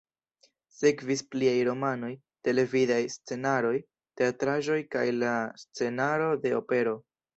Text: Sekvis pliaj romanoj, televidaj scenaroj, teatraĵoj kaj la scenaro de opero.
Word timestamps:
Sekvis 0.75 1.19
pliaj 1.33 1.53
romanoj, 1.67 2.09
televidaj 2.47 2.99
scenaroj, 3.17 3.75
teatraĵoj 4.23 4.79
kaj 4.97 5.07
la 5.25 5.35
scenaro 5.65 6.33
de 6.47 6.57
opero. 6.65 6.97